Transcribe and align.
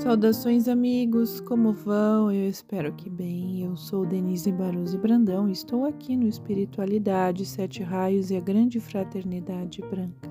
Saudações, 0.00 0.66
amigos! 0.66 1.42
Como 1.42 1.74
vão? 1.74 2.32
Eu 2.32 2.48
espero 2.48 2.90
que 2.94 3.10
bem. 3.10 3.62
Eu 3.62 3.76
sou 3.76 4.06
Denise 4.06 4.50
Baruzzi 4.50 4.96
Brandão 4.96 5.46
e 5.46 5.52
estou 5.52 5.84
aqui 5.84 6.16
no 6.16 6.26
Espiritualidade, 6.26 7.44
Sete 7.44 7.82
Raios 7.82 8.30
e 8.30 8.36
a 8.36 8.40
Grande 8.40 8.80
Fraternidade 8.80 9.82
Branca. 9.82 10.30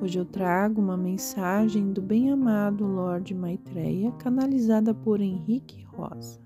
Hoje 0.00 0.18
eu 0.18 0.24
trago 0.24 0.80
uma 0.80 0.96
mensagem 0.96 1.92
do 1.92 2.00
bem-amado 2.00 2.86
Lorde 2.86 3.34
Maitreya, 3.34 4.10
canalizada 4.12 4.94
por 4.94 5.20
Henrique 5.20 5.82
Rosa. 5.82 6.40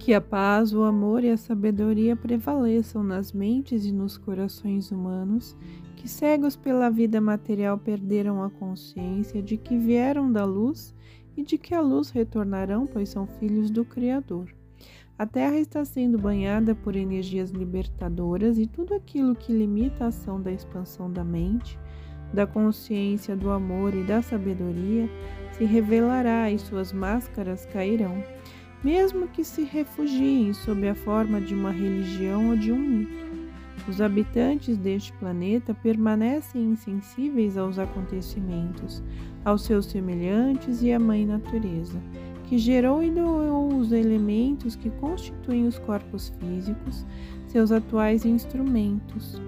Que 0.00 0.14
a 0.14 0.20
paz, 0.20 0.72
o 0.72 0.82
amor 0.82 1.22
e 1.22 1.30
a 1.30 1.36
sabedoria 1.36 2.16
prevaleçam 2.16 3.04
nas 3.04 3.32
mentes 3.32 3.84
e 3.84 3.92
nos 3.92 4.16
corações 4.16 4.90
humanos, 4.90 5.54
que 5.94 6.08
cegos 6.08 6.56
pela 6.56 6.88
vida 6.88 7.20
material 7.20 7.76
perderam 7.76 8.42
a 8.42 8.48
consciência 8.48 9.42
de 9.42 9.58
que 9.58 9.76
vieram 9.76 10.32
da 10.32 10.42
luz 10.42 10.94
e 11.36 11.42
de 11.42 11.58
que 11.58 11.74
a 11.74 11.82
luz 11.82 12.08
retornarão, 12.08 12.86
pois 12.86 13.10
são 13.10 13.26
filhos 13.26 13.70
do 13.70 13.84
Criador. 13.84 14.48
A 15.18 15.26
Terra 15.26 15.58
está 15.58 15.84
sendo 15.84 16.18
banhada 16.18 16.74
por 16.74 16.96
energias 16.96 17.50
libertadoras 17.50 18.58
e 18.58 18.66
tudo 18.66 18.94
aquilo 18.94 19.34
que 19.34 19.52
limita 19.52 20.04
a 20.04 20.08
ação 20.08 20.40
da 20.40 20.50
expansão 20.50 21.12
da 21.12 21.22
mente, 21.22 21.78
da 22.32 22.46
consciência, 22.46 23.36
do 23.36 23.50
amor 23.50 23.94
e 23.94 24.02
da 24.02 24.22
sabedoria 24.22 25.10
se 25.52 25.64
revelará 25.66 26.50
e 26.50 26.58
suas 26.58 26.90
máscaras 26.90 27.66
cairão 27.66 28.24
mesmo 28.82 29.28
que 29.28 29.44
se 29.44 29.62
refugiem 29.64 30.52
sob 30.52 30.88
a 30.88 30.94
forma 30.94 31.40
de 31.40 31.54
uma 31.54 31.70
religião 31.70 32.50
ou 32.50 32.56
de 32.56 32.72
um 32.72 32.78
mito. 32.78 33.30
Os 33.88 34.00
habitantes 34.00 34.76
deste 34.76 35.12
planeta 35.14 35.74
permanecem 35.74 36.62
insensíveis 36.62 37.56
aos 37.56 37.78
acontecimentos, 37.78 39.02
aos 39.44 39.62
seus 39.62 39.86
semelhantes 39.86 40.82
e 40.82 40.92
à 40.92 40.98
Mãe 40.98 41.26
Natureza, 41.26 42.00
que 42.44 42.58
gerou 42.58 43.02
e 43.02 43.10
doou 43.10 43.76
os 43.76 43.92
elementos 43.92 44.76
que 44.76 44.90
constituem 44.90 45.66
os 45.66 45.78
corpos 45.78 46.32
físicos, 46.38 47.06
seus 47.48 47.72
atuais 47.72 48.24
instrumentos. 48.24 49.40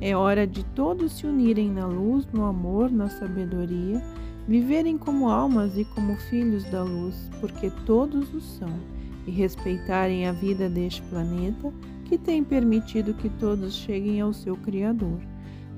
É 0.00 0.16
hora 0.16 0.46
de 0.46 0.64
todos 0.64 1.12
se 1.12 1.26
unirem 1.26 1.70
na 1.70 1.86
luz, 1.86 2.26
no 2.32 2.44
amor, 2.44 2.90
na 2.90 3.08
sabedoria 3.08 4.00
viverem 4.48 4.96
como 4.96 5.28
almas 5.28 5.76
e 5.76 5.84
como 5.84 6.16
filhos 6.16 6.64
da 6.64 6.82
luz, 6.82 7.30
porque 7.38 7.70
todos 7.84 8.32
o 8.32 8.40
são, 8.40 8.72
e 9.26 9.30
respeitarem 9.30 10.26
a 10.26 10.32
vida 10.32 10.70
deste 10.70 11.02
planeta 11.02 11.70
que 12.06 12.16
tem 12.16 12.42
permitido 12.42 13.12
que 13.12 13.28
todos 13.28 13.74
cheguem 13.74 14.22
ao 14.22 14.32
seu 14.32 14.56
Criador. 14.56 15.20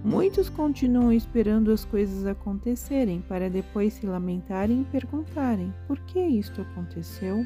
Muitos 0.05 0.49
continuam 0.49 1.13
esperando 1.13 1.73
as 1.73 1.85
coisas 1.85 2.25
acontecerem 2.25 3.21
para 3.29 3.51
depois 3.51 3.95
se 3.95 4.07
lamentarem 4.07 4.83
e 4.83 4.85
perguntarem 4.85 5.75
por 5.89 5.99
que 6.01 6.21
isto 6.21 6.63
aconteceu. 6.63 7.45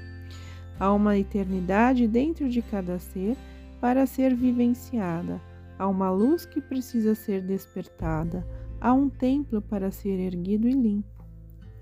Há 0.79 0.93
uma 0.93 1.17
eternidade 1.17 2.07
dentro 2.07 2.49
de 2.51 2.61
cada 2.61 2.99
ser 2.99 3.35
para 3.81 4.07
ser 4.07 4.37
vivenciada. 4.37 5.41
Há 5.79 5.89
uma 5.89 6.11
luz 6.11 6.45
que 6.45 6.61
precisa 6.61 7.15
ser 7.15 7.41
despertada. 7.41 8.47
Há 8.81 8.93
um 8.93 9.09
templo 9.09 9.63
para 9.63 9.91
ser 9.91 10.21
erguido 10.21 10.69
e 10.69 10.73
limpo. 10.73 11.14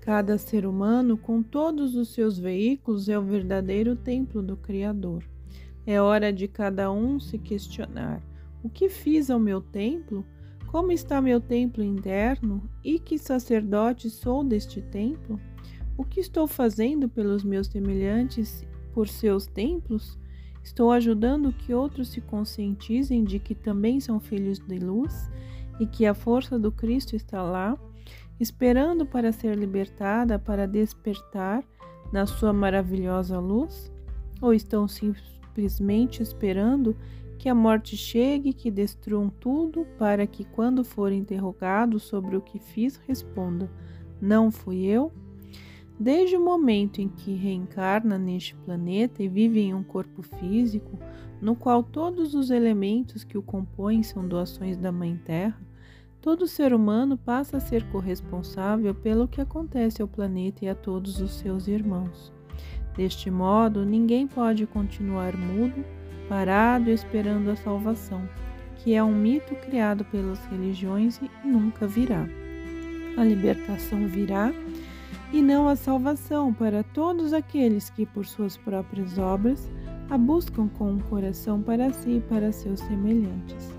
Cada 0.03 0.37
ser 0.37 0.65
humano, 0.65 1.15
com 1.15 1.41
todos 1.41 1.95
os 1.95 2.09
seus 2.09 2.37
veículos, 2.37 3.07
é 3.07 3.17
o 3.17 3.21
verdadeiro 3.21 3.95
templo 3.95 4.41
do 4.41 4.57
Criador. 4.57 5.23
É 5.87 6.01
hora 6.01 6.33
de 6.33 6.45
cada 6.45 6.91
um 6.91 7.21
se 7.21 7.37
questionar: 7.37 8.21
o 8.61 8.69
que 8.69 8.89
fiz 8.89 9.29
ao 9.29 9.39
meu 9.39 9.61
templo? 9.61 10.25
Como 10.67 10.91
está 10.91 11.21
meu 11.21 11.39
templo 11.39 11.81
interno? 11.81 12.69
E 12.83 12.99
que 12.99 13.17
sacerdote 13.17 14.09
sou 14.09 14.43
deste 14.43 14.81
templo? 14.81 15.39
O 15.97 16.03
que 16.03 16.19
estou 16.19 16.47
fazendo 16.47 17.07
pelos 17.07 17.41
meus 17.41 17.67
semelhantes 17.67 18.67
por 18.93 19.07
seus 19.07 19.47
templos? 19.47 20.19
Estou 20.61 20.91
ajudando 20.91 21.53
que 21.53 21.73
outros 21.73 22.09
se 22.09 22.19
conscientizem 22.19 23.23
de 23.23 23.39
que 23.39 23.55
também 23.55 24.01
são 24.01 24.19
filhos 24.19 24.59
de 24.59 24.79
luz 24.79 25.31
e 25.79 25.87
que 25.87 26.05
a 26.05 26.13
força 26.13 26.59
do 26.59 26.73
Cristo 26.73 27.15
está 27.15 27.41
lá 27.41 27.79
esperando 28.39 29.05
para 29.05 29.31
ser 29.31 29.55
libertada, 29.57 30.37
para 30.37 30.67
despertar 30.67 31.63
na 32.11 32.25
sua 32.25 32.53
maravilhosa 32.53 33.39
luz? 33.39 33.91
Ou 34.41 34.53
estão 34.53 34.87
simplesmente 34.87 36.21
esperando 36.21 36.95
que 37.37 37.49
a 37.49 37.55
morte 37.55 37.97
chegue, 37.97 38.53
que 38.53 38.71
destruam 38.71 39.29
tudo, 39.29 39.85
para 39.97 40.25
que, 40.25 40.45
quando 40.45 40.83
forem 40.83 41.19
interrogados 41.19 42.03
sobre 42.03 42.37
o 42.37 42.41
que 42.41 42.59
fiz, 42.59 42.97
respondam: 43.05 43.69
Não 44.21 44.49
fui 44.49 44.85
eu? 44.85 45.11
Desde 45.99 46.35
o 46.35 46.43
momento 46.43 47.01
em 47.01 47.07
que 47.07 47.33
reencarna 47.33 48.17
neste 48.17 48.55
planeta 48.55 49.21
e 49.21 49.27
vive 49.27 49.59
em 49.59 49.73
um 49.73 49.83
corpo 49.83 50.21
físico, 50.21 50.97
no 51.41 51.55
qual 51.55 51.83
todos 51.83 52.33
os 52.33 52.49
elementos 52.49 53.23
que 53.23 53.37
o 53.37 53.43
compõem 53.43 54.01
são 54.01 54.27
doações 54.27 54.77
da 54.77 54.91
Mãe 54.91 55.19
Terra, 55.23 55.59
Todo 56.23 56.47
ser 56.47 56.73
humano 56.73 57.17
passa 57.17 57.57
a 57.57 57.59
ser 57.59 57.83
corresponsável 57.89 58.95
pelo 58.95 59.27
que 59.27 59.41
acontece 59.41 60.01
ao 60.01 60.07
planeta 60.07 60.63
e 60.63 60.69
a 60.69 60.73
todos 60.73 61.19
os 61.19 61.33
seus 61.33 61.67
irmãos. 61.67 62.31
Deste 62.95 63.29
modo, 63.29 63.85
ninguém 63.85 64.25
pode 64.25 64.65
continuar 64.65 65.35
mudo, 65.35 65.83
parado 66.29 66.89
esperando 66.89 67.51
a 67.51 67.57
salvação, 67.57 68.21
que 68.77 68.93
é 68.93 69.03
um 69.03 69.13
mito 69.13 69.53
criado 69.67 70.05
pelas 70.05 70.39
religiões 70.45 71.19
e 71.21 71.29
nunca 71.45 71.85
virá. 71.85 72.25
A 73.17 73.23
libertação 73.25 74.07
virá 74.07 74.53
e 75.33 75.41
não 75.41 75.67
a 75.67 75.75
salvação 75.75 76.53
para 76.53 76.83
todos 76.83 77.33
aqueles 77.33 77.89
que, 77.89 78.05
por 78.05 78.25
suas 78.25 78.55
próprias 78.55 79.17
obras, 79.17 79.69
a 80.09 80.17
buscam 80.17 80.69
com 80.69 80.93
um 80.93 80.99
coração 80.99 81.61
para 81.61 81.91
si 81.91 82.11
e 82.11 82.21
para 82.21 82.53
seus 82.53 82.79
semelhantes. 82.79 83.73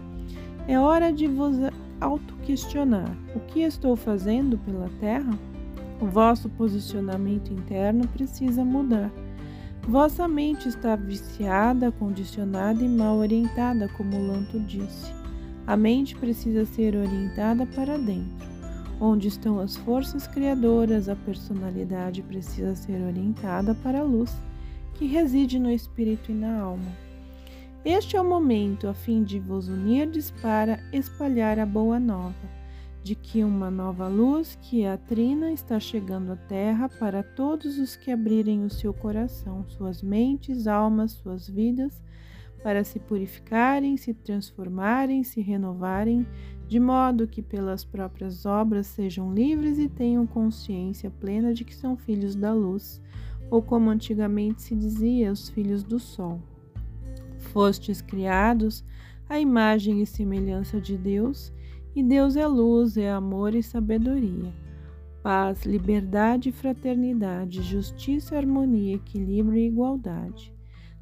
É 0.68 0.78
hora 0.78 1.10
de 1.10 1.26
vos 1.26 1.56
auto-questionar: 2.00 3.16
o 3.34 3.40
que 3.40 3.60
estou 3.60 3.96
fazendo 3.96 4.58
pela 4.58 4.90
Terra? 5.00 5.38
O 6.00 6.06
vosso 6.06 6.48
posicionamento 6.50 7.52
interno 7.52 8.06
precisa 8.08 8.64
mudar. 8.64 9.10
Vossa 9.86 10.26
mente 10.26 10.68
está 10.68 10.96
viciada, 10.96 11.92
condicionada 11.92 12.82
e 12.82 12.88
mal 12.88 13.16
orientada, 13.18 13.88
como 13.96 14.26
Lanto 14.26 14.58
disse. 14.60 15.12
A 15.66 15.76
mente 15.76 16.16
precisa 16.16 16.64
ser 16.64 16.96
orientada 16.96 17.66
para 17.66 17.96
dentro. 17.98 18.54
Onde 19.00 19.28
estão 19.28 19.60
as 19.60 19.76
forças 19.76 20.26
criadoras, 20.26 21.08
a 21.08 21.16
personalidade 21.16 22.22
precisa 22.22 22.74
ser 22.74 23.00
orientada 23.02 23.74
para 23.74 24.00
a 24.00 24.02
luz, 24.02 24.34
que 24.94 25.06
reside 25.06 25.58
no 25.58 25.70
espírito 25.70 26.30
e 26.30 26.34
na 26.34 26.60
alma. 26.60 27.04
Este 27.84 28.16
é 28.16 28.20
o 28.20 28.24
momento 28.24 28.88
a 28.88 28.94
fim 28.94 29.22
de 29.22 29.38
vos 29.38 29.68
unirdes 29.68 30.30
para 30.30 30.80
espalhar 30.90 31.58
a 31.58 31.66
boa 31.66 32.00
nova, 32.00 32.34
de 33.02 33.14
que 33.14 33.44
uma 33.44 33.70
nova 33.70 34.08
luz, 34.08 34.58
que 34.62 34.84
é 34.84 34.90
a 34.90 34.96
trina, 34.96 35.52
está 35.52 35.78
chegando 35.78 36.32
à 36.32 36.36
terra 36.36 36.88
para 36.88 37.22
todos 37.22 37.78
os 37.78 37.94
que 37.94 38.10
abrirem 38.10 38.64
o 38.64 38.70
seu 38.70 38.94
coração, 38.94 39.66
suas 39.68 40.00
mentes, 40.02 40.66
almas, 40.66 41.12
suas 41.12 41.46
vidas, 41.46 42.02
para 42.62 42.84
se 42.84 42.98
purificarem, 42.98 43.98
se 43.98 44.14
transformarem, 44.14 45.22
se 45.22 45.42
renovarem, 45.42 46.26
de 46.66 46.80
modo 46.80 47.28
que 47.28 47.42
pelas 47.42 47.84
próprias 47.84 48.46
obras 48.46 48.86
sejam 48.86 49.34
livres 49.34 49.78
e 49.78 49.90
tenham 49.90 50.26
consciência 50.26 51.10
plena 51.10 51.52
de 51.52 51.66
que 51.66 51.74
são 51.74 51.98
filhos 51.98 52.34
da 52.34 52.54
luz, 52.54 52.98
ou 53.50 53.60
como 53.60 53.90
antigamente 53.90 54.62
se 54.62 54.74
dizia, 54.74 55.30
os 55.30 55.50
filhos 55.50 55.84
do 55.84 55.98
sol. 55.98 56.40
Fostes 57.44 58.00
criados 58.00 58.84
à 59.28 59.38
imagem 59.38 60.02
e 60.02 60.06
semelhança 60.06 60.80
de 60.80 60.96
Deus, 60.96 61.52
e 61.94 62.02
Deus 62.02 62.36
é 62.36 62.46
luz, 62.46 62.96
é 62.96 63.10
amor 63.10 63.54
e 63.54 63.62
sabedoria. 63.62 64.52
Paz, 65.22 65.64
liberdade 65.64 66.52
fraternidade, 66.52 67.62
justiça, 67.62 68.36
harmonia, 68.36 68.96
equilíbrio 68.96 69.58
e 69.58 69.66
igualdade. 69.66 70.52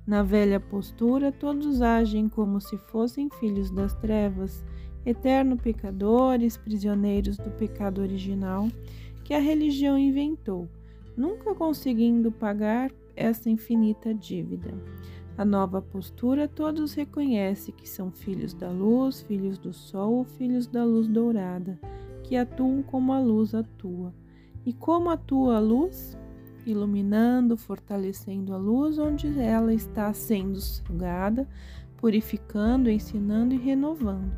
Na 0.07 0.23
velha 0.23 0.61
postura, 0.61 1.33
todos 1.33 1.81
agem 1.81 2.29
como 2.29 2.61
se 2.61 2.77
fossem 2.77 3.31
filhos 3.41 3.71
das 3.71 3.95
trevas, 3.95 4.65
eterno 5.07 5.57
pecadores, 5.57 6.57
prisioneiros 6.57 7.37
do 7.37 7.51
pecado 7.51 8.01
original 8.01 8.69
que 9.25 9.35
a 9.35 9.39
religião 9.39 9.99
inventou, 9.99 10.69
nunca 11.17 11.55
conseguindo 11.55 12.31
pagar 12.31 12.91
essa 13.15 13.49
infinita 13.49 14.15
dívida. 14.15 14.75
A 15.43 15.45
nova 15.45 15.83
postura, 15.83 16.47
todos 16.47 16.95
reconhecem 16.95 17.75
que 17.75 17.89
são 17.89 18.13
filhos 18.13 18.55
da 18.55 18.71
luz, 18.71 19.23
filhos 19.23 19.59
do 19.59 19.73
sol, 19.73 20.23
filhos 20.23 20.69
da 20.69 20.85
luz 20.85 21.09
dourada, 21.09 21.81
que 22.23 22.37
atuam 22.37 22.81
como 22.81 23.13
a 23.13 23.19
luz 23.19 23.53
atua. 23.53 24.15
E 24.65 24.73
como 24.73 25.11
atua 25.11 25.57
a 25.57 25.59
luz? 25.59 26.17
iluminando, 26.65 27.57
fortalecendo 27.57 28.55
a 28.55 28.57
luz 28.57 29.01
onde 29.01 29.37
ela 29.37 29.75
está 29.75 30.13
sendo 30.13 30.61
sugada, 30.61 31.49
purificando, 31.97 32.89
ensinando 32.89 33.53
e 33.53 33.59
renovando. 33.59 34.33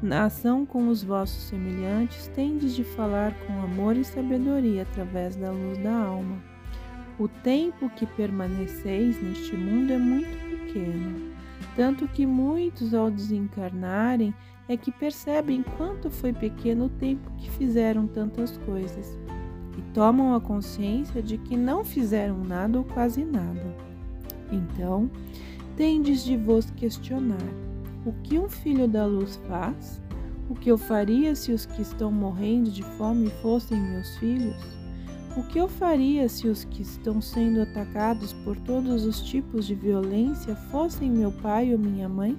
Na 0.00 0.24
ação 0.24 0.64
com 0.64 0.88
os 0.88 1.02
vossos 1.02 1.42
semelhantes, 1.50 2.28
tendes 2.28 2.74
de 2.74 2.82
falar 2.82 3.34
com 3.40 3.60
amor 3.60 3.94
e 3.94 4.04
sabedoria 4.04 4.84
através 4.84 5.36
da 5.36 5.52
luz 5.52 5.76
da 5.76 5.94
alma. 5.94 6.49
O 7.20 7.28
tempo 7.28 7.90
que 7.90 8.06
permaneceis 8.06 9.22
neste 9.22 9.54
mundo 9.54 9.92
é 9.92 9.98
muito 9.98 10.38
pequeno, 10.48 11.34
tanto 11.76 12.08
que 12.08 12.24
muitos, 12.24 12.94
ao 12.94 13.10
desencarnarem, 13.10 14.34
é 14.66 14.74
que 14.74 14.90
percebem 14.90 15.62
quanto 15.76 16.10
foi 16.10 16.32
pequeno 16.32 16.86
o 16.86 16.88
tempo 16.88 17.30
que 17.36 17.50
fizeram 17.50 18.06
tantas 18.06 18.56
coisas 18.64 19.18
e 19.76 19.82
tomam 19.92 20.34
a 20.34 20.40
consciência 20.40 21.22
de 21.22 21.36
que 21.36 21.58
não 21.58 21.84
fizeram 21.84 22.42
nada 22.42 22.78
ou 22.78 22.84
quase 22.84 23.22
nada. 23.22 23.76
Então, 24.50 25.10
tendes 25.76 26.24
de 26.24 26.38
vos 26.38 26.70
questionar: 26.70 27.36
o 28.06 28.14
que 28.22 28.38
um 28.38 28.48
filho 28.48 28.88
da 28.88 29.04
luz 29.04 29.38
faz? 29.46 30.00
O 30.48 30.54
que 30.54 30.70
eu 30.70 30.78
faria 30.78 31.34
se 31.34 31.52
os 31.52 31.66
que 31.66 31.82
estão 31.82 32.10
morrendo 32.10 32.70
de 32.70 32.82
fome 32.82 33.28
fossem 33.42 33.78
meus 33.78 34.16
filhos? 34.16 34.79
O 35.36 35.44
que 35.44 35.60
eu 35.60 35.68
faria 35.68 36.28
se 36.28 36.48
os 36.48 36.64
que 36.64 36.82
estão 36.82 37.20
sendo 37.20 37.62
atacados 37.62 38.32
por 38.32 38.56
todos 38.58 39.04
os 39.04 39.20
tipos 39.20 39.64
de 39.64 39.76
violência 39.76 40.56
fossem 40.56 41.08
meu 41.08 41.30
pai 41.30 41.72
ou 41.72 41.78
minha 41.78 42.08
mãe? 42.08 42.36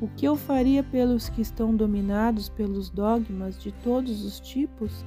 O 0.00 0.08
que 0.08 0.26
eu 0.26 0.34
faria 0.34 0.82
pelos 0.82 1.28
que 1.28 1.42
estão 1.42 1.76
dominados 1.76 2.48
pelos 2.48 2.88
dogmas 2.88 3.62
de 3.62 3.70
todos 3.70 4.24
os 4.24 4.40
tipos 4.40 5.04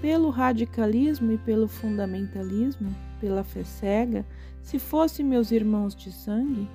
pelo 0.00 0.30
radicalismo 0.30 1.30
e 1.30 1.36
pelo 1.36 1.68
fundamentalismo, 1.68 2.88
pela 3.20 3.44
fé 3.44 3.62
cega, 3.62 4.24
se 4.62 4.78
fossem 4.78 5.26
meus 5.26 5.50
irmãos 5.50 5.94
de 5.94 6.10
sangue? 6.10 6.66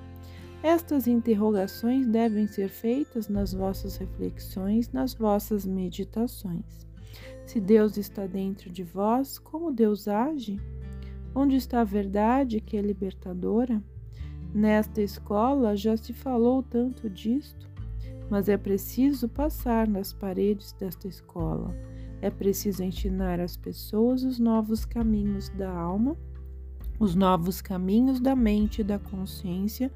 Estas 0.62 1.08
interrogações 1.08 2.06
devem 2.06 2.46
ser 2.46 2.68
feitas 2.68 3.28
nas 3.28 3.52
vossas 3.52 3.96
reflexões, 3.96 4.92
nas 4.92 5.12
vossas 5.12 5.66
meditações. 5.66 6.85
Se 7.44 7.60
Deus 7.60 7.96
está 7.96 8.26
dentro 8.26 8.70
de 8.70 8.82
vós, 8.82 9.38
como 9.38 9.72
Deus 9.72 10.08
age? 10.08 10.60
Onde 11.34 11.56
está 11.56 11.80
a 11.80 11.84
verdade 11.84 12.60
que 12.60 12.76
é 12.76 12.80
libertadora? 12.80 13.82
Nesta 14.54 15.02
escola 15.02 15.76
já 15.76 15.96
se 15.96 16.12
falou 16.12 16.62
tanto 16.62 17.10
disto, 17.10 17.68
mas 18.30 18.48
é 18.48 18.56
preciso 18.56 19.28
passar 19.28 19.86
nas 19.86 20.12
paredes 20.12 20.72
desta 20.72 21.06
escola 21.06 21.74
é 22.20 22.30
preciso 22.30 22.82
ensinar 22.82 23.40
às 23.40 23.56
pessoas 23.56 24.22
os 24.22 24.38
novos 24.38 24.84
caminhos 24.84 25.48
da 25.50 25.70
alma, 25.70 26.16
os 26.98 27.14
novos 27.14 27.60
caminhos 27.60 28.20
da 28.20 28.34
mente 28.34 28.80
e 28.80 28.84
da 28.84 28.98
consciência 28.98 29.92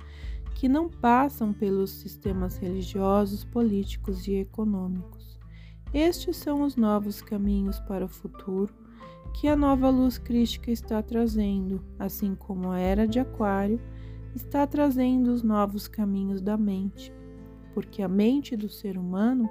que 0.55 0.69
não 0.69 0.89
passam 0.89 1.53
pelos 1.53 1.91
sistemas 1.91 2.59
religiosos, 2.59 3.45
políticos 3.45 4.29
e 4.29 4.35
econômicos. 4.35 5.20
Estes 5.93 6.37
são 6.37 6.63
os 6.63 6.77
novos 6.77 7.21
caminhos 7.21 7.81
para 7.81 8.05
o 8.05 8.09
futuro 8.09 8.73
que 9.33 9.49
a 9.49 9.57
nova 9.57 9.91
luz 9.91 10.19
crística 10.19 10.71
está 10.71 11.03
trazendo, 11.03 11.83
assim 11.99 12.35
como 12.35 12.71
a 12.71 12.79
era 12.79 13.07
de 13.07 13.19
Aquário 13.19 13.81
está 14.35 14.67
trazendo 14.67 15.33
os 15.33 15.43
novos 15.43 15.89
caminhos 15.89 16.41
da 16.41 16.57
mente, 16.57 17.13
porque 17.75 18.03
a 18.03 18.09
mente 18.09 18.57
do 18.57 18.69
ser 18.69 18.97
humano 18.97 19.51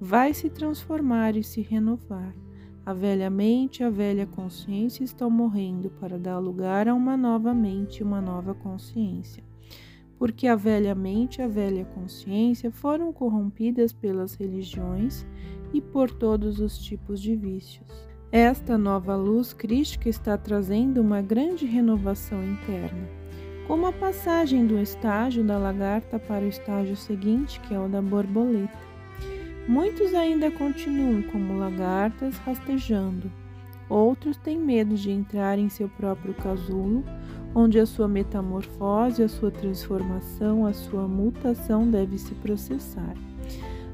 vai 0.00 0.32
se 0.32 0.48
transformar 0.48 1.36
e 1.36 1.42
se 1.42 1.60
renovar. 1.60 2.34
A 2.86 2.92
velha 2.92 3.28
mente 3.28 3.80
e 3.80 3.84
a 3.84 3.90
velha 3.90 4.26
consciência 4.26 5.04
estão 5.04 5.28
morrendo 5.28 5.90
para 5.90 6.18
dar 6.18 6.38
lugar 6.38 6.88
a 6.88 6.94
uma 6.94 7.16
nova 7.16 7.52
mente 7.52 7.98
e 7.98 8.02
uma 8.02 8.20
nova 8.20 8.54
consciência. 8.54 9.44
Porque 10.18 10.46
a 10.46 10.56
velha 10.56 10.94
mente 10.94 11.38
e 11.38 11.42
a 11.42 11.48
velha 11.48 11.84
consciência 11.84 12.70
foram 12.70 13.12
corrompidas 13.12 13.92
pelas 13.92 14.34
religiões 14.34 15.26
e 15.72 15.80
por 15.80 16.10
todos 16.10 16.60
os 16.60 16.78
tipos 16.78 17.20
de 17.20 17.34
vícios. 17.36 17.86
Esta 18.32 18.78
nova 18.78 19.16
luz 19.16 19.52
crística 19.52 20.08
está 20.08 20.38
trazendo 20.38 21.00
uma 21.00 21.20
grande 21.20 21.66
renovação 21.66 22.44
interna, 22.44 23.08
como 23.66 23.86
a 23.86 23.92
passagem 23.92 24.66
do 24.66 24.78
estágio 24.78 25.42
da 25.42 25.58
lagarta 25.58 26.18
para 26.18 26.44
o 26.44 26.48
estágio 26.48 26.96
seguinte, 26.96 27.60
que 27.60 27.74
é 27.74 27.80
o 27.80 27.88
da 27.88 28.00
borboleta. 28.00 28.78
Muitos 29.66 30.14
ainda 30.14 30.50
continuam 30.50 31.22
como 31.22 31.58
lagartas 31.58 32.36
rastejando. 32.38 33.30
Outros 33.88 34.36
têm 34.36 34.58
medo 34.58 34.94
de 34.94 35.10
entrar 35.10 35.58
em 35.58 35.68
seu 35.68 35.88
próprio 35.88 36.32
casulo, 36.34 37.04
onde 37.52 37.80
a 37.80 37.86
sua 37.86 38.06
metamorfose, 38.06 39.24
a 39.24 39.28
sua 39.28 39.50
transformação, 39.50 40.64
a 40.64 40.72
sua 40.72 41.08
mutação 41.08 41.90
deve 41.90 42.16
se 42.16 42.32
processar. 42.36 43.14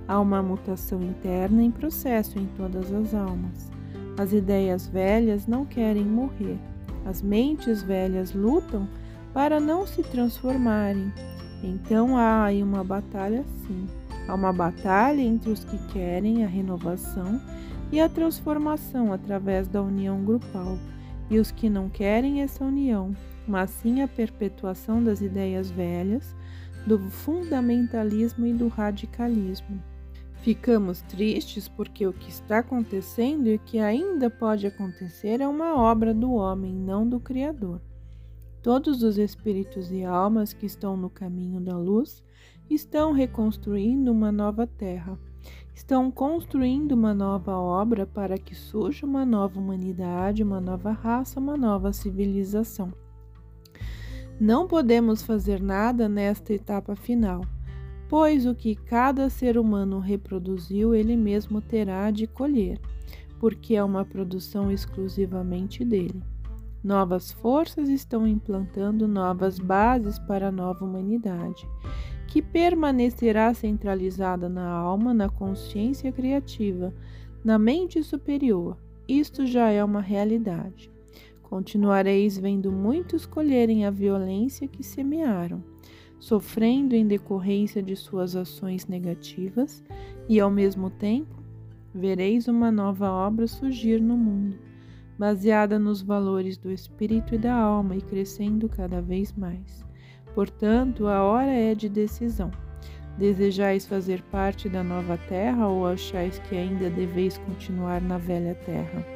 Há 0.08 0.20
uma 0.20 0.43
mutação 0.43 1.03
interna 1.03 1.62
em 1.62 1.70
processo 1.70 2.38
em 2.38 2.47
todas 2.56 2.93
as 2.93 3.12
almas. 3.12 3.70
As 4.17 4.32
ideias 4.32 4.87
velhas 4.87 5.47
não 5.47 5.64
querem 5.64 6.05
morrer. 6.05 6.58
As 7.05 7.20
mentes 7.23 7.82
velhas 7.82 8.32
lutam 8.32 8.88
para 9.35 9.58
não 9.58 9.87
se 9.87 10.03
transformarem. 10.03 11.12
Então 11.62 12.17
há 12.17 12.44
aí 12.44 12.62
uma 12.62 12.85
batalha 12.85 13.44
sim. 13.67 13.87
Há 14.29 14.35
uma 14.35 14.53
batalha 14.53 15.20
entre 15.20 15.50
os 15.50 15.64
que 15.64 15.79
querem 15.88 16.44
a 16.44 16.49
renovação 16.49 17.41
e 17.93 18.00
a 18.00 18.08
transformação 18.08 19.12
através 19.12 19.69
da 19.69 19.82
união 19.82 20.25
grupal 20.25 20.79
e 21.31 21.38
os 21.38 21.50
que 21.50 21.69
não 21.69 21.88
querem 21.88 22.43
essa 22.43 22.64
união, 22.64 23.14
mas 23.47 23.70
sim 23.70 24.03
a 24.03 24.08
perpetuação 24.08 25.03
das 25.03 25.20
ideias 25.20 25.70
velhas, 25.70 26.35
do 26.87 26.99
fundamentalismo 27.11 28.47
e 28.47 28.53
do 28.53 28.69
radicalismo. 28.69 29.81
Ficamos 30.46 31.02
tristes 31.02 31.66
porque 31.66 32.06
o 32.06 32.12
que 32.12 32.28
está 32.31 32.58
acontecendo 32.58 33.48
e 33.48 33.58
que 33.58 33.81
ainda 33.81 34.31
pode 34.31 34.64
acontecer 34.64 35.40
é 35.40 35.48
uma 35.48 35.75
obra 35.75 36.14
do 36.14 36.34
homem, 36.34 36.72
não 36.72 37.04
do 37.04 37.19
Criador. 37.19 37.81
Todos 38.62 39.02
os 39.02 39.19
espíritos 39.19 39.90
e 39.90 40.04
almas 40.04 40.52
que 40.52 40.64
estão 40.64 40.96
no 40.96 41.10
caminho 41.10 41.60
da 41.60 41.76
luz 41.76 42.22
estão 42.70 43.10
reconstruindo 43.10 44.12
uma 44.12 44.31
nova 44.31 44.69
terra. 44.69 45.19
Estão 45.75 46.12
construindo 46.12 46.93
uma 46.93 47.12
nova 47.12 47.58
obra 47.58 48.06
para 48.06 48.38
que 48.38 48.54
surja 48.54 49.04
uma 49.04 49.26
nova 49.26 49.58
humanidade, 49.58 50.44
uma 50.44 50.60
nova 50.60 50.93
raça, 50.93 51.41
uma 51.41 51.56
nova 51.56 51.93
civilização. 51.93 52.94
Não 54.38 54.69
podemos 54.69 55.24
fazer 55.24 55.60
nada 55.60 56.08
nesta 56.08 56.55
etapa 56.55 56.94
final, 56.94 57.43
pois 58.08 58.46
o 58.46 58.55
que 58.55 58.75
cada 58.75 59.29
ser 59.29 59.58
humano 59.58 59.98
reproduziu, 59.98 60.94
ele 60.94 61.17
mesmo 61.17 61.60
terá 61.60 62.10
de 62.10 62.27
colher, 62.27 62.81
porque 63.39 63.75
é 63.75 63.82
uma 63.82 64.05
produção 64.05 64.70
exclusivamente 64.70 65.84
dele. 65.84 66.22
Novas 66.82 67.32
forças 67.32 67.89
estão 67.89 68.27
implantando 68.27 69.08
novas 69.08 69.58
bases 69.58 70.19
para 70.20 70.48
a 70.48 70.53
nova 70.53 70.84
humanidade 70.84 71.67
que 72.27 72.43
permanecerá 72.43 73.55
centralizada 73.55 74.48
na 74.48 74.69
alma, 74.69 75.15
na 75.15 75.29
consciência 75.29 76.13
criativa, 76.13 76.93
na 77.44 77.58
mente 77.58 78.03
superior. 78.03 78.77
Isto 79.08 79.46
já 79.46 79.70
é 79.70 79.82
uma 79.82 80.01
realidade. 80.01 80.91
Continuareis 81.43 82.36
vendo 82.36 82.72
muitos 82.72 83.25
colherem 83.25 83.86
a 83.86 83.91
violência 83.91 84.67
que 84.67 84.82
semearam, 84.82 85.63
sofrendo 86.19 86.94
em 86.94 87.06
decorrência 87.06 87.82
de 87.82 87.94
suas 87.94 88.35
ações 88.35 88.87
negativas, 88.87 89.82
e 90.29 90.41
ao 90.41 90.51
mesmo 90.51 90.91
tempo 90.91 91.43
vereis 91.94 92.49
uma 92.49 92.70
nova 92.70 93.11
obra 93.11 93.46
surgir 93.46 94.01
no 94.01 94.17
mundo, 94.17 94.58
baseada 95.19 95.79
nos 95.79 96.03
valores 96.03 96.56
do 96.58 96.70
espírito 96.70 97.35
e 97.35 97.39
da 97.39 97.55
alma 97.55 97.96
e 97.96 98.01
crescendo 98.01 98.69
cada 98.69 99.01
vez 99.01 99.32
mais. 99.32 99.85
Portanto, 100.35 101.06
a 101.06 101.23
hora 101.23 101.51
é 101.51 101.75
de 101.75 101.89
decisão. 101.89 102.51
Desejais 103.17 103.87
fazer 103.87 104.20
parte 104.25 104.69
da 104.69 104.85
nova 104.85 105.17
terra 105.17 105.67
ou 105.67 105.87
achais 105.87 106.39
que 106.41 106.55
ainda 106.55 106.91
deveis 106.91 107.39
continuar 107.39 108.03
na 108.03 108.19
velha 108.19 108.55
terra? 108.55 109.06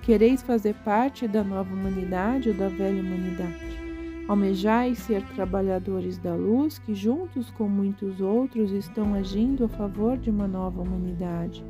Quereis 0.00 0.40
fazer 0.40 0.74
parte 0.76 1.28
da 1.28 1.44
nova 1.44 1.74
humanidade 1.74 2.48
ou 2.48 2.54
da 2.54 2.68
velha 2.68 3.02
humanidade? 3.02 3.83
Almejais 4.26 5.00
ser 5.00 5.22
trabalhadores 5.34 6.16
da 6.16 6.34
luz 6.34 6.78
que, 6.78 6.94
juntos 6.94 7.50
com 7.50 7.68
muitos 7.68 8.22
outros, 8.22 8.70
estão 8.70 9.12
agindo 9.12 9.64
a 9.64 9.68
favor 9.68 10.16
de 10.16 10.30
uma 10.30 10.48
nova 10.48 10.80
humanidade, 10.80 11.62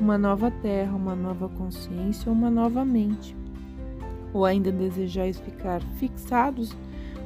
uma 0.00 0.16
nova 0.16 0.48
terra, 0.48 0.94
uma 0.94 1.16
nova 1.16 1.48
consciência, 1.48 2.30
uma 2.30 2.48
nova 2.48 2.84
mente? 2.84 3.36
Ou 4.32 4.44
ainda 4.44 4.70
desejais 4.70 5.40
ficar 5.40 5.82
fixados 5.98 6.76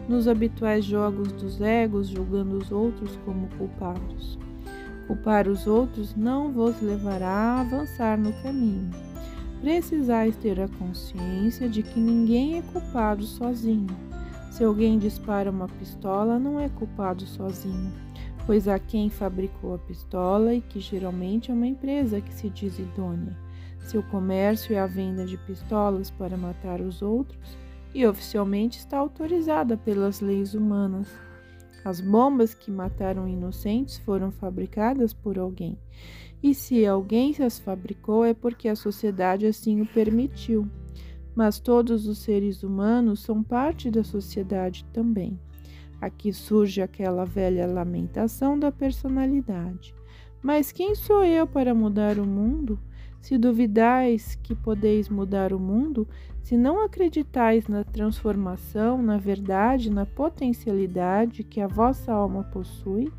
nos 0.08 0.26
habituais 0.26 0.86
jogos 0.86 1.30
dos 1.32 1.60
egos, 1.60 2.08
julgando 2.08 2.56
os 2.56 2.72
outros 2.72 3.14
como 3.26 3.48
culpados. 3.58 4.38
Culpar 5.06 5.48
os 5.48 5.66
outros 5.66 6.16
não 6.16 6.50
vos 6.50 6.80
levará 6.80 7.28
a 7.28 7.60
avançar 7.60 8.18
no 8.18 8.32
caminho. 8.42 8.88
precisais 9.60 10.34
ter 10.36 10.58
a 10.60 10.66
consciência 10.66 11.68
de 11.68 11.82
que 11.82 12.00
ninguém 12.00 12.58
é 12.58 12.62
culpado 12.62 13.22
sozinho. 13.22 14.11
Se 14.52 14.62
alguém 14.62 14.98
dispara 14.98 15.50
uma 15.50 15.66
pistola, 15.66 16.38
não 16.38 16.60
é 16.60 16.68
culpado 16.68 17.24
sozinho, 17.26 17.90
pois 18.44 18.68
há 18.68 18.78
quem 18.78 19.08
fabricou 19.08 19.74
a 19.74 19.78
pistola 19.78 20.52
e 20.52 20.60
que 20.60 20.78
geralmente 20.78 21.50
é 21.50 21.54
uma 21.54 21.66
empresa 21.66 22.20
que 22.20 22.34
se 22.34 22.50
diz 22.50 22.78
idônea. 22.78 23.34
Seu 23.80 24.02
comércio 24.02 24.74
é 24.74 24.78
a 24.78 24.86
venda 24.86 25.24
de 25.24 25.38
pistolas 25.38 26.10
para 26.10 26.36
matar 26.36 26.82
os 26.82 27.00
outros 27.00 27.56
e 27.94 28.06
oficialmente 28.06 28.78
está 28.78 28.98
autorizada 28.98 29.74
pelas 29.74 30.20
leis 30.20 30.52
humanas. 30.52 31.08
As 31.82 32.02
bombas 32.02 32.52
que 32.52 32.70
mataram 32.70 33.26
inocentes 33.26 33.96
foram 33.96 34.30
fabricadas 34.30 35.14
por 35.14 35.38
alguém 35.38 35.78
e 36.42 36.54
se 36.54 36.84
alguém 36.84 37.34
as 37.40 37.58
fabricou 37.58 38.22
é 38.22 38.34
porque 38.34 38.68
a 38.68 38.76
sociedade 38.76 39.46
assim 39.46 39.80
o 39.80 39.86
permitiu. 39.86 40.68
Mas 41.34 41.58
todos 41.58 42.06
os 42.06 42.18
seres 42.18 42.62
humanos 42.62 43.20
são 43.20 43.42
parte 43.42 43.90
da 43.90 44.04
sociedade 44.04 44.84
também. 44.92 45.38
Aqui 46.00 46.32
surge 46.32 46.82
aquela 46.82 47.24
velha 47.24 47.66
lamentação 47.66 48.58
da 48.58 48.72
personalidade. 48.72 49.94
Mas 50.42 50.72
quem 50.72 50.94
sou 50.94 51.24
eu 51.24 51.46
para 51.46 51.74
mudar 51.74 52.18
o 52.18 52.26
mundo? 52.26 52.78
Se 53.20 53.38
duvidais 53.38 54.34
que 54.42 54.52
podeis 54.52 55.08
mudar 55.08 55.52
o 55.52 55.60
mundo, 55.60 56.08
se 56.42 56.56
não 56.56 56.84
acreditais 56.84 57.68
na 57.68 57.84
transformação, 57.84 59.00
na 59.00 59.16
verdade, 59.16 59.88
na 59.90 60.04
potencialidade 60.04 61.44
que 61.44 61.60
a 61.60 61.68
vossa 61.68 62.12
alma 62.12 62.42
possui, 62.42 63.12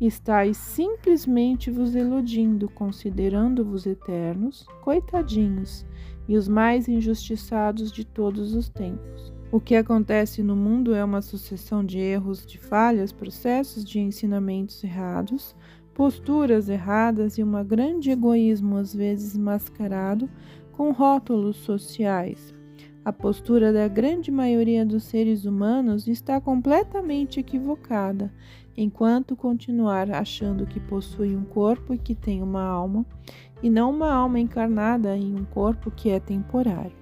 Estais 0.00 0.56
simplesmente 0.56 1.70
vos 1.70 1.94
iludindo, 1.94 2.68
considerando-vos 2.68 3.86
eternos, 3.86 4.66
coitadinhos, 4.82 5.86
e 6.28 6.36
os 6.36 6.48
mais 6.48 6.88
injustiçados 6.88 7.92
de 7.92 8.04
todos 8.04 8.54
os 8.54 8.68
tempos. 8.68 9.32
O 9.52 9.60
que 9.60 9.76
acontece 9.76 10.42
no 10.42 10.56
mundo 10.56 10.94
é 10.94 11.04
uma 11.04 11.22
sucessão 11.22 11.84
de 11.84 11.98
erros, 11.98 12.44
de 12.44 12.58
falhas, 12.58 13.12
processos 13.12 13.84
de 13.84 14.00
ensinamentos 14.00 14.82
errados, 14.82 15.54
posturas 15.94 16.68
erradas 16.68 17.38
e 17.38 17.44
um 17.44 17.64
grande 17.64 18.10
egoísmo, 18.10 18.76
às 18.76 18.94
vezes 18.94 19.36
mascarado 19.36 20.28
com 20.72 20.90
rótulos 20.90 21.56
sociais. 21.56 22.53
A 23.04 23.12
postura 23.12 23.70
da 23.70 23.86
grande 23.86 24.30
maioria 24.30 24.82
dos 24.82 25.04
seres 25.04 25.44
humanos 25.44 26.08
está 26.08 26.40
completamente 26.40 27.38
equivocada 27.38 28.32
enquanto 28.74 29.36
continuar 29.36 30.10
achando 30.10 30.66
que 30.66 30.80
possui 30.80 31.36
um 31.36 31.44
corpo 31.44 31.92
e 31.92 31.98
que 31.98 32.14
tem 32.14 32.42
uma 32.42 32.62
alma, 32.62 33.04
e 33.62 33.68
não 33.68 33.90
uma 33.90 34.10
alma 34.10 34.40
encarnada 34.40 35.14
em 35.14 35.34
um 35.34 35.44
corpo 35.44 35.90
que 35.90 36.08
é 36.08 36.18
temporário. 36.18 36.96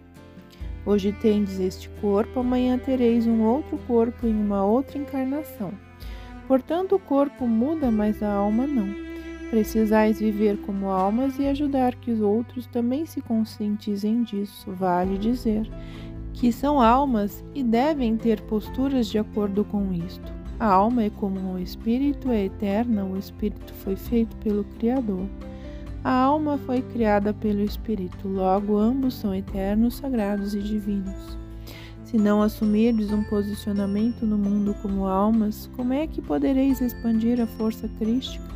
Hoje 0.85 1.13
tendes 1.13 1.61
este 1.61 1.89
corpo, 2.01 2.41
amanhã 2.41 2.77
tereis 2.79 3.25
um 3.25 3.41
outro 3.43 3.79
corpo 3.87 4.27
em 4.27 4.35
uma 4.35 4.65
outra 4.65 4.99
encarnação. 4.99 5.73
Portanto, 6.49 6.97
o 6.97 6.99
corpo 6.99 7.47
muda, 7.47 7.93
mas 7.93 8.21
a 8.25 8.33
alma 8.33 8.67
não. 8.67 9.12
Precisais 9.53 10.19
viver 10.19 10.57
como 10.63 10.89
almas 10.89 11.39
e 11.39 11.47
ajudar 11.47 11.95
que 11.97 12.11
os 12.11 12.23
outros 12.23 12.67
também 12.69 13.05
se 13.05 13.21
conscientizem 13.21 14.23
disso, 14.23 14.73
vale 14.73 15.19
dizer, 15.19 15.71
que 16.33 16.51
são 16.51 16.81
almas 16.81 17.45
e 17.55 17.63
devem 17.63 18.17
ter 18.17 18.41
posturas 18.41 19.09
de 19.09 19.19
acordo 19.19 19.63
com 19.63 19.93
isto. 19.93 20.33
A 20.59 20.69
alma 20.69 21.03
é 21.03 21.11
como 21.11 21.53
o 21.53 21.59
espírito 21.59 22.31
é 22.31 22.47
eterna, 22.47 23.05
o 23.05 23.19
espírito 23.19 23.75
foi 23.75 23.95
feito 23.95 24.35
pelo 24.37 24.65
Criador. 24.65 25.29
A 26.03 26.15
alma 26.15 26.57
foi 26.57 26.81
criada 26.81 27.35
pelo 27.35 27.61
espírito, 27.61 28.27
logo 28.27 28.79
ambos 28.79 29.13
são 29.13 29.35
eternos, 29.35 29.97
sagrados 29.97 30.55
e 30.55 30.63
divinos. 30.63 31.37
Se 32.07 32.17
não 32.17 32.41
assumirdes 32.41 33.13
um 33.13 33.23
posicionamento 33.25 34.25
no 34.25 34.39
mundo 34.39 34.75
como 34.81 35.05
almas, 35.05 35.69
como 35.77 35.93
é 35.93 36.07
que 36.07 36.23
podereis 36.23 36.81
expandir 36.81 37.39
a 37.39 37.47
força 37.47 37.87
crística? 37.99 38.52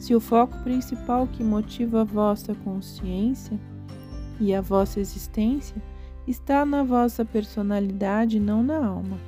Se 0.00 0.14
o 0.14 0.18
foco 0.18 0.56
principal 0.62 1.26
que 1.26 1.44
motiva 1.44 2.00
a 2.00 2.04
vossa 2.04 2.54
consciência 2.54 3.60
e 4.40 4.54
a 4.54 4.62
vossa 4.62 4.98
existência 4.98 5.76
está 6.26 6.64
na 6.64 6.82
vossa 6.82 7.22
personalidade, 7.22 8.40
não 8.40 8.62
na 8.62 8.82
alma. 8.82 9.20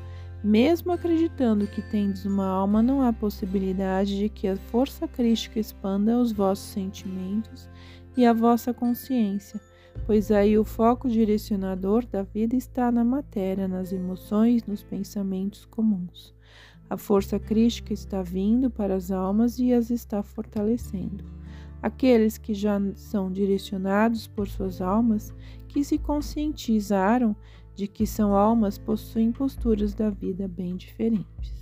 Mesmo 0.43 0.91
acreditando 0.91 1.67
que 1.67 1.83
tendes 1.83 2.25
uma 2.25 2.47
alma, 2.47 2.83
não 2.83 3.03
há 3.03 3.13
possibilidade 3.13 4.19
de 4.19 4.31
que 4.31 4.49
a 4.49 4.57
força 4.57 5.07
crística 5.07 5.61
expanda 5.61 6.17
os 6.19 6.33
vossos 6.33 6.71
sentimentos 6.71 7.69
e 8.17 8.25
a 8.25 8.33
vossa 8.33 8.73
consciência, 8.73 9.61
pois 10.07 10.31
aí 10.31 10.59
o 10.59 10.65
foco 10.65 11.07
direcionador 11.07 12.07
da 12.07 12.23
vida 12.23 12.57
está 12.57 12.91
na 12.91 13.05
matéria, 13.05 13.69
nas 13.69 13.93
emoções, 13.93 14.65
nos 14.65 14.83
pensamentos 14.83 15.67
comuns. 15.67 16.35
A 16.93 16.97
força 16.99 17.39
crística 17.39 17.95
está 17.95 18.21
vindo 18.21 18.71
para 18.71 18.95
as 18.95 19.11
almas 19.11 19.59
e 19.59 19.73
as 19.73 19.89
está 19.89 20.23
fortalecendo. 20.23 21.25
Aqueles 21.81 22.37
que 22.37 22.53
já 22.53 22.79
são 22.95 23.33
direcionados 23.33 24.27
por 24.27 24.47
suas 24.47 24.83
almas, 24.83 25.33
que 25.69 25.83
se 25.83 25.97
conscientizaram 25.97 27.35
de 27.75 27.89
que 27.89 28.07
são 28.07 28.37
almas 28.37 28.77
possuem 28.77 29.33
posturas 29.33 29.95
da 29.95 30.11
vida 30.11 30.47
bem 30.47 30.77
diferentes. 30.77 31.62